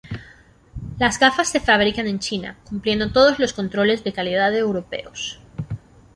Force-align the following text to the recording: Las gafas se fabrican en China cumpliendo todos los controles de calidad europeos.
Las 0.97 1.19
gafas 1.19 1.49
se 1.49 1.59
fabrican 1.59 2.07
en 2.07 2.17
China 2.17 2.57
cumpliendo 2.63 3.11
todos 3.11 3.37
los 3.37 3.53
controles 3.53 4.03
de 4.03 4.13
calidad 4.13 4.51
europeos. 4.55 5.39